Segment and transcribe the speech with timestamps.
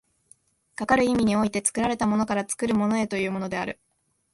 [0.73, 3.77] かかる意味において、作られたものから作るものへというのである。